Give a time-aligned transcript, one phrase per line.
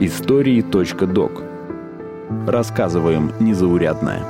[0.00, 1.42] Истории.док
[2.46, 4.24] Рассказываем незаурядное.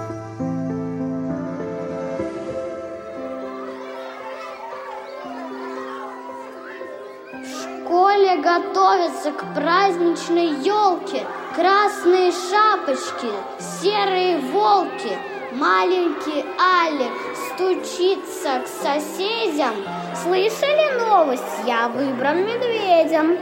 [7.33, 11.23] В школе готовятся к праздничной елке
[11.55, 15.17] Красные шапочки, серые волки.
[15.53, 17.13] Маленький Алик
[17.53, 19.75] стучится к соседям.
[20.23, 21.43] Слышали новость?
[21.67, 23.37] Я выбран медведем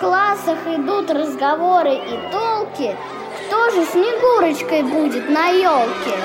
[0.00, 2.96] классах идут разговоры и толки
[3.46, 6.16] Кто же Снегурочкой будет на елке?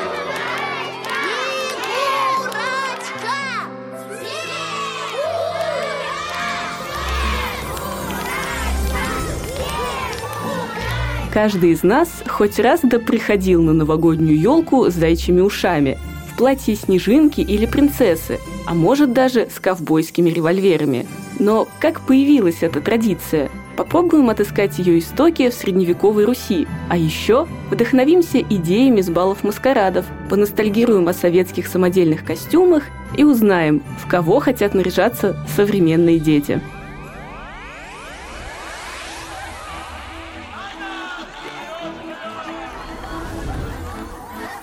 [11.34, 15.98] Каждый из нас хоть раз да приходил на новогоднюю елку с зайчими ушами,
[16.32, 21.06] в платье снежинки или принцессы, а может даже с ковбойскими револьверами.
[21.38, 23.50] Но как появилась эта традиция?
[23.76, 26.68] Попробуем отыскать ее истоки в средневековой Руси.
[26.90, 32.84] А еще вдохновимся идеями с балов маскарадов, поностальгируем о советских самодельных костюмах
[33.18, 36.62] и узнаем, в кого хотят наряжаться современные дети.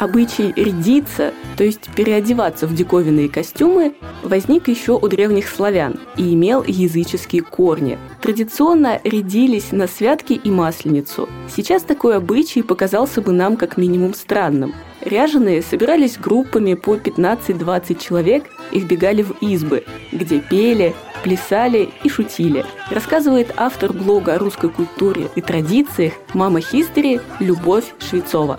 [0.02, 6.64] Обычай рядиться, то есть переодеваться в диковинные костюмы, возник еще у древних славян и имел
[6.66, 8.00] языческие корни.
[8.20, 11.28] Традиционно рядились на святки и масленицу.
[11.54, 14.74] Сейчас такой обычай показался бы нам как минимум странным.
[15.02, 22.66] Ряженые собирались группами по 15-20 человек и вбегали в избы, где пели, плясали и шутили.
[22.90, 28.58] Рассказывает автор блога о русской культуре и традициях «Мама Хистори» Любовь Швецова.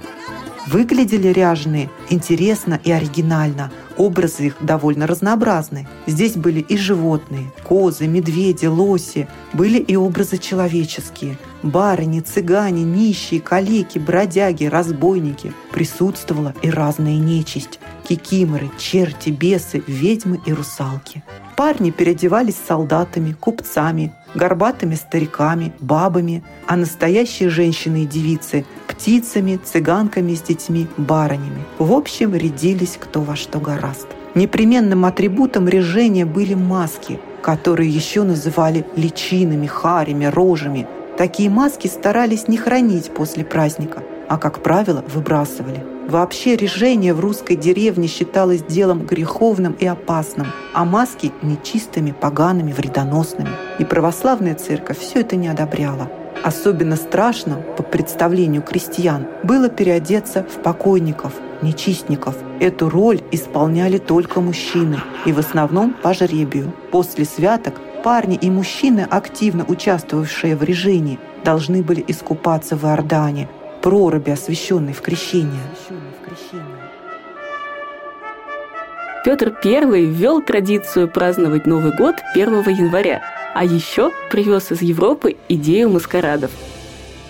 [0.68, 3.72] Выглядели ряженые интересно и оригинально.
[3.98, 5.88] Образы их довольно разнообразны.
[6.08, 9.28] Здесь были и животные– козы, медведи, лоси.
[9.52, 15.54] Были и образы человеческие– барыни, цыгане, нищие, калеки, бродяги, разбойники.
[15.72, 21.24] Присутствовала и разная нечисть– кикиморы, черти, бесы, ведьмы и русалки.
[21.56, 30.42] Парни переодевались солдатами, купцами, горбатыми стариками, бабами, а настоящие женщины и девицы– птицами, цыганками с
[30.42, 31.64] детьми, барынями.
[31.80, 34.08] В общем, рядились кто во что гораст.
[34.36, 40.88] Непременным атрибутом режения были маски, которые еще называли личинами, харями, рожами.
[41.18, 45.84] Такие маски старались не хранить после праздника, а, как правило, выбрасывали.
[46.08, 53.52] Вообще режение в русской деревне считалось делом греховным и опасным, а маски– нечистыми, погаными, вредоносными.
[53.80, 56.10] И православная церковь все это не одобряла.
[56.44, 61.32] Особенно страшно, по представлению крестьян, было переодеться в покойников,
[61.62, 62.36] нечистников.
[62.60, 66.74] Эту роль исполняли только мужчины, и в основном по жребию.
[66.92, 73.48] После святок парни и мужчины, активно участвовавшие в режении, должны были искупаться в Иордане,
[73.82, 75.62] проруби, освященной в крещение.
[79.24, 83.22] Петр I ввел традицию праздновать Новый год 1 января,
[83.54, 86.52] а еще привез из Европы идею маскарадов.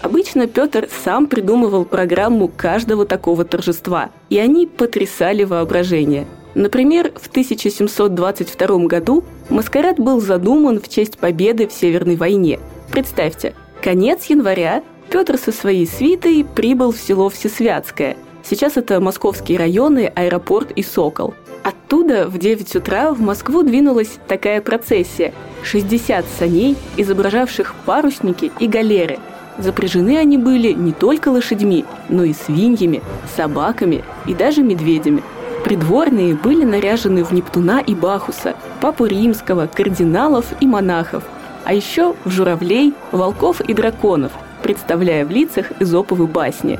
[0.01, 6.27] Обычно Петр сам придумывал программу каждого такого торжества, и они потрясали воображение.
[6.55, 12.59] Например, в 1722 году маскарад был задуман в честь победы в Северной войне.
[12.91, 18.17] Представьте, конец января Петр со своей свитой прибыл в село Всесвятское.
[18.43, 21.33] Сейчас это московские районы, аэропорт и Сокол.
[21.63, 25.33] Оттуда в 9 утра в Москву двинулась такая процессия.
[25.63, 29.19] 60 саней, изображавших парусники и галеры.
[29.57, 33.01] Запряжены они были не только лошадьми, но и свиньями,
[33.35, 35.23] собаками и даже медведями.
[35.63, 41.23] Придворные были наряжены в Нептуна и Бахуса, Папу Римского, кардиналов и монахов,
[41.63, 46.79] а еще в журавлей, волков и драконов– представляя в лицах изоповы басни.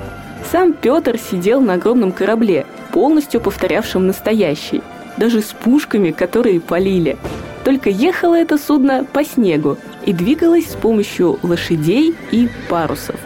[0.51, 4.81] Сам Петр сидел на огромном корабле, полностью повторявшем настоящий,
[5.17, 7.17] даже с пушками, которые полили.
[7.63, 13.19] Только ехало это судно по снегу и двигалось с помощью лошадей и парусов.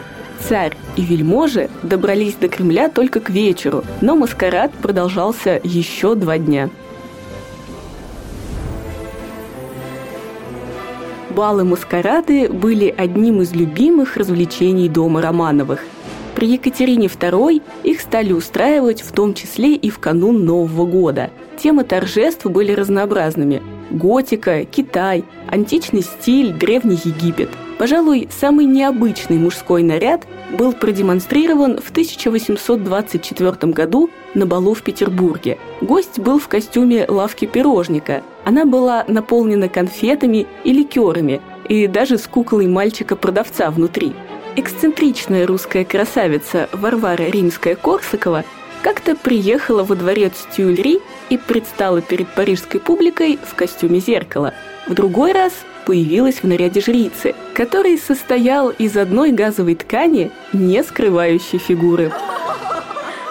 [0.48, 6.70] Царь и вельможи добрались до Кремля только к вечеру, но маскарад продолжался еще два дня.
[11.38, 15.84] балы-маскарады были одним из любимых развлечений дома Романовых.
[16.38, 21.30] При Екатерине II их стали устраивать в том числе и в канун Нового года.
[21.60, 27.48] Темы торжеств были разнообразными– готика, Китай, античный стиль, древний Египет.
[27.76, 35.58] Пожалуй, самый необычный мужской наряд был продемонстрирован в 1824 году на балу в Петербурге.
[35.80, 38.22] Гость был в костюме лавки пирожника.
[38.44, 44.12] Она была наполнена конфетами и ликерами, и даже с куклой мальчика-продавца внутри.
[44.58, 48.44] Эксцентричная русская красавица Варвара Римская-Корсакова
[48.82, 50.98] как-то приехала во дворец Тюльри
[51.30, 54.54] и предстала перед парижской публикой в костюме зеркала.
[54.88, 55.52] В другой раз
[55.86, 62.10] появилась в наряде жрицы, который состоял из одной газовой ткани, не скрывающей фигуры.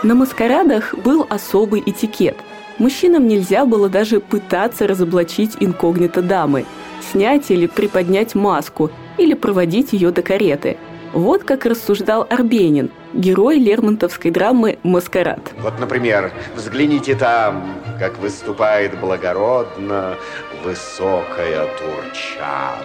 [0.04, 2.38] На маскарадах был особый этикет.
[2.78, 6.66] Мужчинам нельзя было даже пытаться разоблачить инкогнито дамы,
[7.12, 10.78] снять или приподнять маску, или проводить ее до кареты.
[11.14, 15.40] Вот как рассуждал Арбенин, герой лермонтовской драмы «Маскарад».
[15.60, 20.16] Вот, например, взгляните там, как выступает благородно
[20.64, 22.84] высокая турчанка.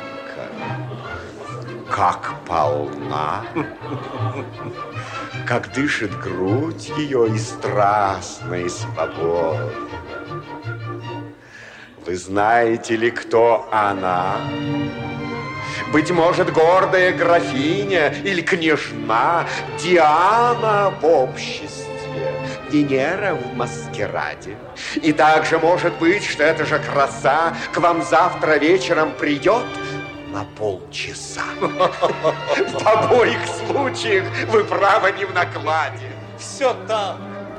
[1.91, 3.45] Как полна,
[5.47, 9.71] как дышит грудь ее и страстно, и свободно.
[12.07, 14.37] Вы знаете ли, кто она?
[15.93, 19.45] Быть может, гордая графиня или княжна
[19.79, 22.33] Диана в обществе,
[22.71, 24.57] Венера в маскираде.
[24.95, 29.67] И также может быть, что эта же краса к вам завтра вечером придет
[30.33, 31.43] на полчаса.
[31.61, 36.11] В обоих случаях вы правы не в накладе.
[36.39, 37.17] Все так.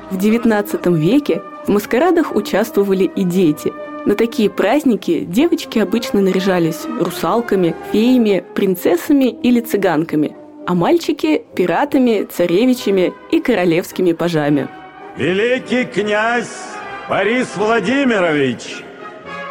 [0.09, 3.71] В XIX веке в маскарадах участвовали и дети–
[4.06, 10.36] на такие праздники девочки обычно наряжались русалками, феями, принцессами или цыганками,
[10.68, 14.68] а мальчики– пиратами, царевичами и королевскими пажами.
[15.16, 16.52] Великий князь
[17.10, 18.84] Борис Владимирович,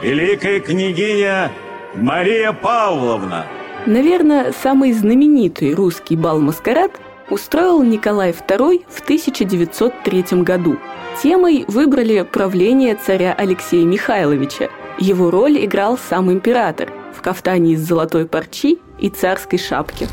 [0.03, 1.51] великая княгиня
[1.95, 3.47] Мария Павловна.
[3.87, 6.93] Наверное, самый знаменитый русский бал-маскарад
[7.31, 10.77] устроил Николай II в 1903 году–
[11.21, 14.69] Темой выбрали правление царя Алексея Михайловича.
[14.99, 20.09] Его роль играл сам император в кафтане из золотой парчи и царской шапке.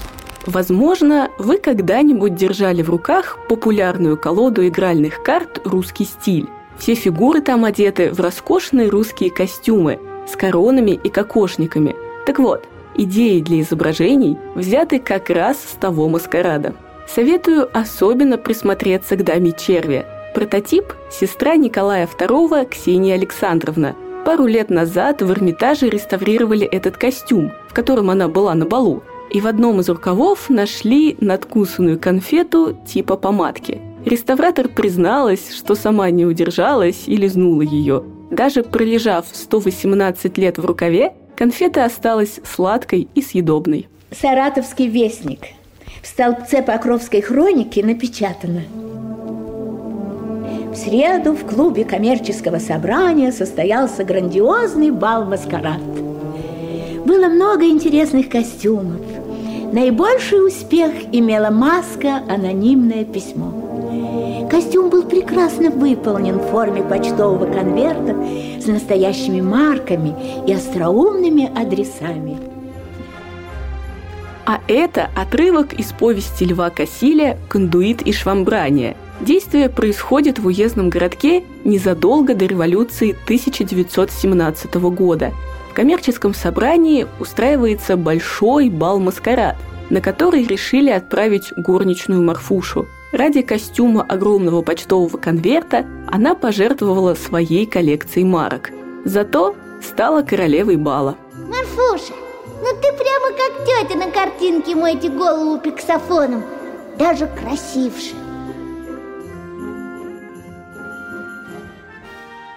[0.45, 6.47] Возможно, вы когда-нибудь держали в руках популярную колоду игральных карт «Русский стиль».
[6.77, 11.95] Все фигуры там одеты в роскошные русские костюмы с коронами и кокошниками.
[12.25, 16.73] Так вот, идеи для изображений взяты как раз с того маскарада.
[17.07, 23.95] Советую особенно присмотреться к даме червя– Прототип– сестра Николая II Ксения Александровна.
[24.25, 29.01] Пару лет назад в Эрмитаже реставрировали этот костюм, в котором она была на балу.
[29.31, 33.81] И в одном из рукавов нашли надкусанную конфету типа помадки.
[34.05, 38.03] Реставратор призналась, что сама не удержалась и лизнула ее.
[38.29, 43.87] Даже пролежав 118 лет в рукаве, конфета осталась сладкой и съедобной.
[44.11, 45.39] Саратовский вестник.
[46.03, 48.61] В столбце Покровской хроники напечатано–
[50.71, 55.81] в среду в клубе коммерческого собрания состоялся грандиозный бал-маскарад.
[57.05, 59.01] Было много интересных костюмов.
[59.73, 64.47] Наибольший успех имела маска «Анонимное письмо».
[64.49, 68.15] Костюм был прекрасно выполнен в форме почтового конверта
[68.59, 70.15] с настоящими марками
[70.47, 72.37] и остроумными адресами.
[74.45, 81.43] А это отрывок из повести Льва Кассиля «Кондуит и швамбрания», Действие происходит в уездном городке
[81.65, 85.33] незадолго до революции 1917 года.
[85.69, 89.57] В коммерческом собрании устраивается большой бал-маскарад,
[89.89, 92.87] на который решили отправить горничную Марфушу.
[93.11, 98.71] Ради костюма огромного почтового конверта она пожертвовала своей коллекцией марок.
[99.03, 101.17] Зато стала королевой бала.
[101.33, 102.13] Марфуша,
[102.61, 106.43] ну ты прямо как тетя на картинке мойте голову пиксофоном.
[106.97, 108.13] Даже красивше.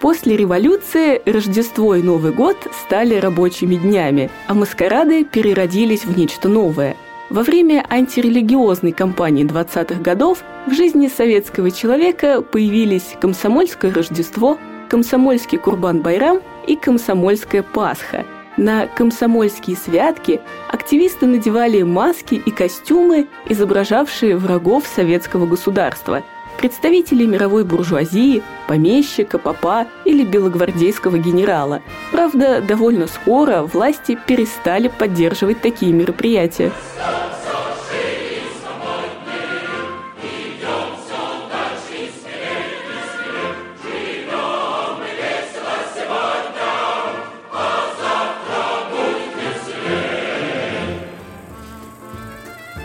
[0.02, 6.97] После революции Рождество и Новый год стали рабочими днями, а маскарады переродились в нечто новое.
[7.30, 16.42] Во время антирелигиозной кампании 20-х годов в жизни советского человека появились комсомольское Рождество, комсомольский Курбан-Байрам
[16.66, 18.26] и комсомольская Пасха.
[18.56, 26.25] На комсомольские святки активисты надевали маски и костюмы, изображавшие врагов советского государства–
[26.59, 31.82] представителей мировой буржуазии, помещика, попа или белогвардейского генерала.
[32.11, 36.73] Правда, довольно скоро власти перестали поддерживать такие мероприятия.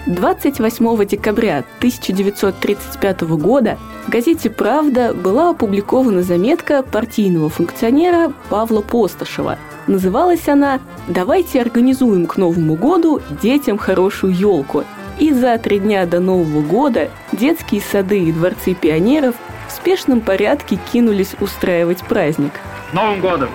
[0.08, 9.58] 28 декабря 1935 года в газете «Правда» была опубликована заметка партийного функционера Павла Постышева.
[9.86, 14.86] Называлась она «Давайте организуем к Новому году детям хорошую елку».
[15.20, 19.36] И за три дня до Нового года детские сады и дворцы пионеров
[19.68, 22.54] в спешном порядке кинулись устраивать праздник.
[22.94, 23.50] Новым годом!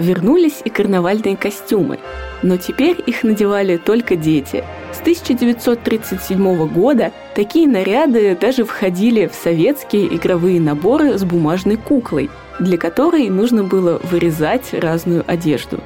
[0.00, 1.98] Вернулись и карнавальные костюмы,
[2.42, 4.64] но теперь их надевали только дети.
[4.94, 12.78] С 1937 года такие наряды даже входили в советские игровые наборы с бумажной куклой, для
[12.78, 15.80] которой нужно было вырезать разную одежду.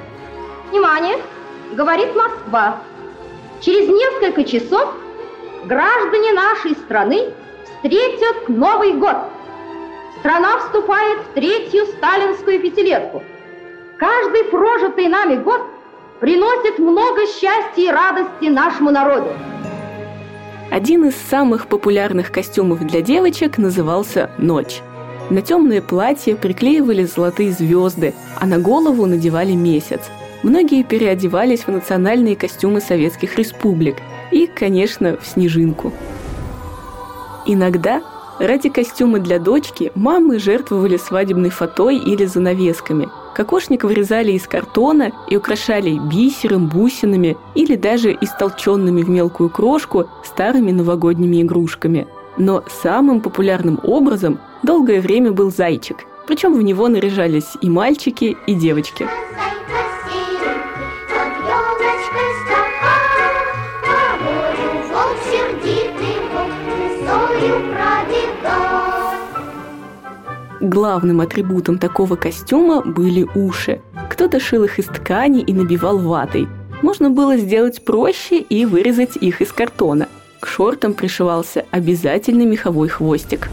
[0.70, 1.16] Внимание!
[1.72, 2.78] Говорит Москва.
[3.62, 4.94] Через несколько часов
[5.64, 7.30] граждане нашей страны
[7.64, 9.16] встретят Новый год.
[10.20, 13.24] Страна вступает в третью сталинскую пятилетку–
[14.04, 15.62] Каждый прожитый нами год
[16.20, 19.30] приносит много счастья и радости нашему народу.
[20.70, 24.82] Один из самых популярных костюмов для девочек назывался «Ночь».
[25.30, 30.02] На темные платья приклеивали золотые звезды, а на голову надевали месяц.
[30.42, 33.96] Многие переодевались в национальные костюмы советских республик
[34.30, 35.94] и, конечно, в снежинку.
[37.46, 38.02] Иногда
[38.38, 45.36] ради костюма для дочки мамы жертвовали свадебной фатой или занавесками– Кокошник вырезали из картона и
[45.36, 52.06] украшали бисером, бусинами или даже истолченными в мелкую крошку старыми новогодними игрушками.
[52.36, 56.04] Но самым популярным образом долгое время был зайчик.
[56.28, 59.06] Причем в него наряжались и мальчики, и девочки.
[70.64, 73.82] Главным атрибутом такого костюма были уши.
[74.08, 76.48] Кто-то шил их из ткани и набивал ватой.
[76.80, 80.08] Можно было сделать проще и вырезать их из картона.
[80.40, 83.50] К шортам пришивался обязательный меховой хвостик.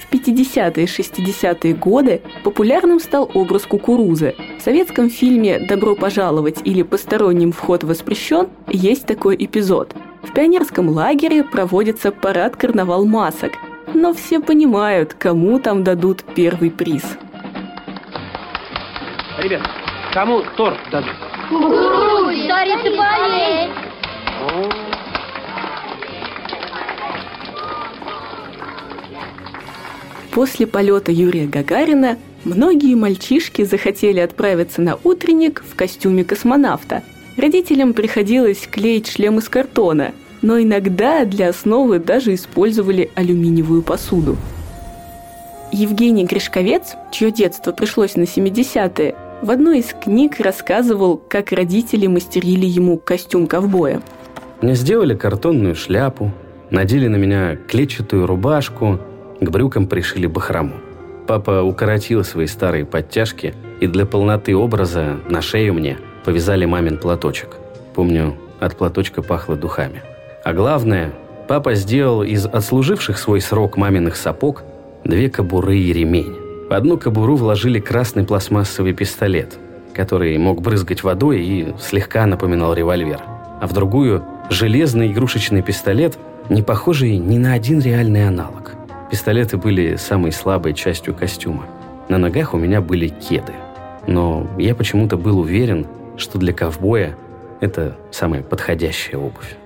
[0.00, 4.34] В 50-е и 60-е годы популярным стал образ кукурузы.
[4.58, 9.94] В советском фильме «Добро пожаловать» или «Посторонним вход воспрещен» есть такой эпизод.
[10.24, 13.52] В пионерском лагере проводится парад-карнавал масок–
[13.94, 17.04] но все понимают, кому там дадут первый приз.
[19.38, 19.62] Ребят,
[20.12, 21.14] кому торт дадут?
[21.48, 23.70] Кукурузе, царица полей!
[30.32, 37.02] После полета Юрия Гагарина многие мальчишки захотели отправиться на утренник в костюме космонавта.
[37.36, 44.36] Родителям приходилось клеить шлем из картона, но иногда для основы даже использовали алюминиевую посуду.
[45.70, 52.66] Евгений Гришковец, чье детство пришлось на 70-е, в одной из книг рассказывал, как родители мастерили
[52.66, 54.02] ему костюм ковбоя.
[54.60, 56.30] Мне сделали картонную шляпу,
[56.70, 59.00] надели на меня клетчатую рубашку,
[59.40, 60.74] к брюкам пришили бахрому.
[61.26, 67.56] Папа укоротил свои старые подтяжки, и для полноты образа на шею мне повязали мамин платочек.
[67.94, 70.02] Помню, от платочка пахло духами–
[70.44, 71.12] а главное,
[71.48, 74.64] папа сделал из отслуживших свой срок маминых сапог
[75.04, 76.36] две кобуры и ремень.
[76.68, 79.58] В одну кобуру вложили красный пластмассовый пистолет,
[79.94, 83.20] который мог брызгать водой и слегка напоминал револьвер.
[83.60, 86.18] А в другую– железный игрушечный пистолет,
[86.48, 88.72] не похожий ни на один реальный аналог.
[89.10, 91.66] Пистолеты были самой слабой частью костюма.
[92.08, 93.52] На ногах у меня были кеды.
[94.06, 97.14] Но я почему-то был уверен, что для ковбоя
[97.60, 99.56] это самая подходящая обувь.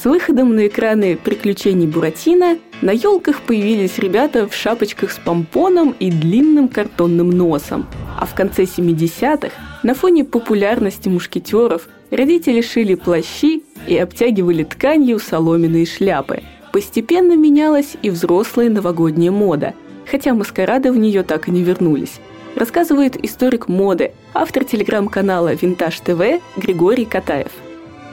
[0.00, 6.12] С выходом на экраны «Приключений Буратино» на елках появились ребята в шапочках с помпоном и
[6.12, 7.84] длинным картонным носом.
[8.16, 9.50] А в конце 70-х,
[9.82, 16.44] на фоне популярности мушкетеров, родители шили плащи и обтягивали тканью соломенные шляпы.
[16.72, 19.74] Постепенно менялась и взрослая новогодняя мода,
[20.08, 22.20] хотя маскарады в нее так и не вернулись
[22.54, 27.52] рассказывает историк моды, автор телеграм-канала «Винтаж ТВ» Григорий Катаев–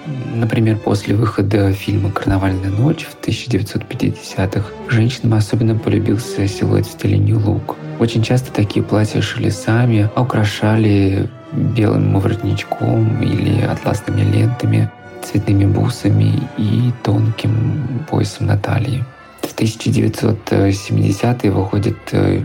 [0.05, 7.39] Например, после выхода фильма «Карнавальная ночь» в 1950-х женщинам особенно полюбился силуэт в стиле New
[7.39, 7.75] Look.
[7.99, 14.91] Очень часто такие платья шили сами, а украшали белым воротничком или атласными лентами,
[15.23, 19.03] цветными бусами и тонким поясом на талии.
[19.41, 22.41] В 1970-е выходит э,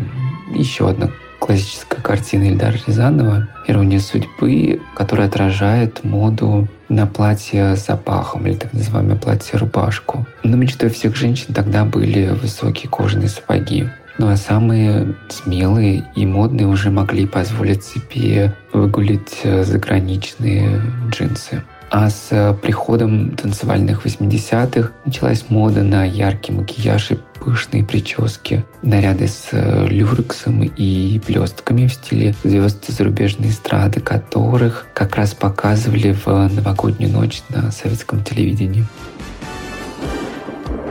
[0.55, 8.47] еще одна классическая картина Ильдара Рязанова «Ирония судьбы», которая отражает моду на платье с запахом,
[8.47, 10.27] или так называемое платье-рубашку.
[10.43, 13.89] Но мечтой всех женщин тогда были высокие кожаные сапоги.
[14.19, 21.63] Ну а самые смелые и модные уже могли позволить себе выгулить э, заграничные джинсы.
[21.91, 29.49] А с приходом танцевальных 80-х началась мода на яркий макияж и пышные прически, наряды с
[29.53, 37.13] э, люрексом и блестками в стиле звезд зарубежной эстрады, которых как раз показывали в новогоднюю
[37.13, 38.85] ночь на советском телевидении.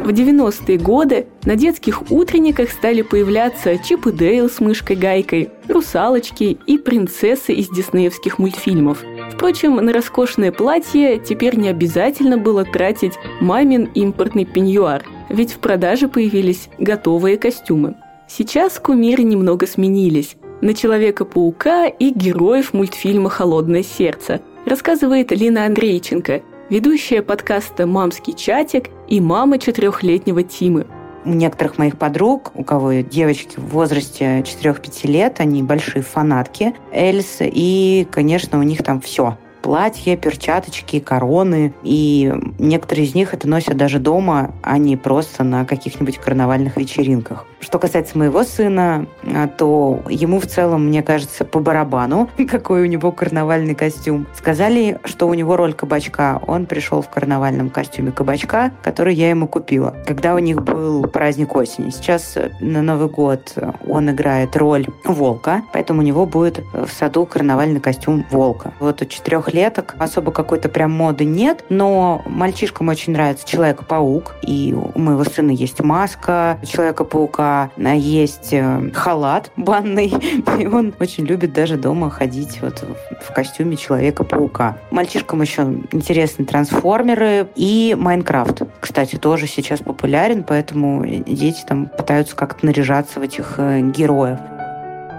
[0.10, 6.78] В 90-е годы на детских утренниках стали появляться Чип и Дейл с мышкой-гайкой, русалочки и
[6.80, 9.04] принцессы из диснеевских мультфильмов.
[9.32, 16.08] Впрочем, на роскошное платье теперь не обязательно было тратить мамин импортный пеньюар, ведь в продаже
[16.08, 17.96] появились готовые костюмы.
[18.28, 20.36] Сейчас кумиры немного сменились.
[20.62, 29.22] На Человека-паука и героев мультфильма «Холодное сердце», рассказывает Лина Андрейченко, ведущая подкаста «Мамский чатик» и
[29.22, 30.86] мама четырехлетнего Тимы.
[31.26, 37.50] У некоторых моих подруг, у кого девочки в возрасте 4-5 лет, они большие фанатки Эльсы,
[37.52, 39.38] и, конечно, у них там все
[39.70, 41.76] платья, перчаточки, короны.
[41.84, 47.46] И некоторые из них это носят даже дома, а не просто на каких-нибудь карнавальных вечеринках.
[47.60, 52.86] Что касается моего сына, а, то ему в целом, мне кажется, по барабану, какой у
[52.86, 54.28] него карнавальный костюм.
[54.36, 56.42] Сказали, что у него роль кабачка.
[56.48, 61.56] Он пришел в карнавальном костюме кабачка, который я ему купила, когда у них был праздник
[61.56, 61.90] осени.
[61.90, 63.54] Сейчас э, на Новый год
[63.88, 68.74] он играет роль волка, поэтому у него будет в саду карнавальный костюм волка.
[68.80, 75.00] Вот у четырехлеток особо какой-то прям моды нет, но мальчишкам очень нравится Человек-паук, и у
[75.00, 77.49] моего сына есть маска Человека-паука,
[77.96, 80.08] есть э, халат банный,
[80.60, 82.84] и он очень любит даже дома ходить вот
[83.22, 84.78] в костюме Человека-паука.
[84.92, 88.64] Мальчишкам еще интересны трансформеры и Майнкрафт.
[88.80, 94.40] Кстати, тоже сейчас популярен, поэтому дети там пытаются как-то наряжаться в этих э, героев.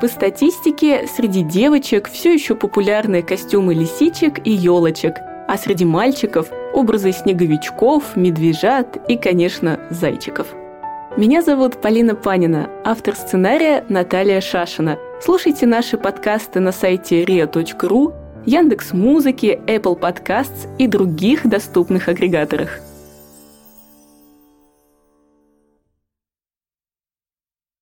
[0.01, 7.13] По статистике, среди девочек все еще популярны костюмы лисичек и елочек, а среди мальчиков– образы
[7.13, 10.47] снеговичков, медвежат и, конечно, зайчиков–
[11.17, 14.97] меня зовут Полина Панина, автор сценария Наталья Шашина.
[15.21, 18.15] Слушайте наши подкасты на сайте ria.ru,
[18.47, 22.81] Яндекс Музыки, Apple Podcasts и других доступных агрегаторах.